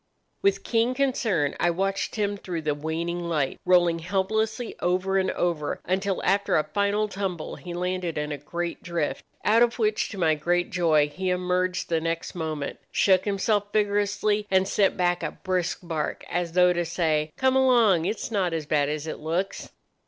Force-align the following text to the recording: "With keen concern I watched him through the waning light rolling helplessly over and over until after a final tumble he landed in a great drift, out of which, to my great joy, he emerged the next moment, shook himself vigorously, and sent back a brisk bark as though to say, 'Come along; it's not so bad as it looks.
"With 0.41 0.63
keen 0.63 0.95
concern 0.95 1.53
I 1.59 1.69
watched 1.69 2.15
him 2.15 2.35
through 2.35 2.63
the 2.63 2.73
waning 2.73 3.19
light 3.19 3.59
rolling 3.65 3.99
helplessly 3.99 4.73
over 4.79 5.19
and 5.19 5.29
over 5.29 5.79
until 5.85 6.23
after 6.23 6.55
a 6.57 6.63
final 6.63 7.07
tumble 7.07 7.57
he 7.57 7.75
landed 7.75 8.17
in 8.17 8.31
a 8.31 8.39
great 8.39 8.81
drift, 8.81 9.23
out 9.45 9.61
of 9.61 9.77
which, 9.77 10.09
to 10.09 10.17
my 10.17 10.33
great 10.33 10.71
joy, 10.71 11.07
he 11.07 11.29
emerged 11.29 11.87
the 11.89 12.01
next 12.01 12.33
moment, 12.33 12.79
shook 12.91 13.25
himself 13.25 13.71
vigorously, 13.71 14.47
and 14.49 14.67
sent 14.67 14.97
back 14.97 15.21
a 15.21 15.33
brisk 15.43 15.81
bark 15.83 16.25
as 16.31 16.53
though 16.53 16.73
to 16.73 16.83
say, 16.83 17.31
'Come 17.37 17.55
along; 17.55 18.05
it's 18.05 18.31
not 18.31 18.53
so 18.53 18.65
bad 18.65 18.89
as 18.89 19.05
it 19.05 19.19
looks. 19.19 19.69